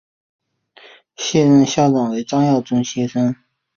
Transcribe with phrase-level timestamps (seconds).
[1.15, 3.35] 现任校长为张耀忠先生。